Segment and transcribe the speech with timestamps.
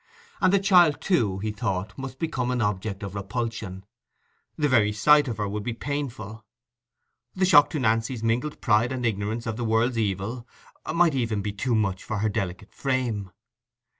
[0.41, 3.85] And the child, too, he thought, must become an object of repulsion:
[4.57, 6.43] the very sight of her would be painful.
[7.35, 10.47] The shock to Nancy's mingled pride and ignorance of the world's evil
[10.91, 13.29] might even be too much for her delicate frame.